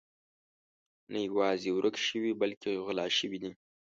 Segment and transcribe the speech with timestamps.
[1.11, 3.51] نه یوازې ورک شوي بلکې غلا شوي دي.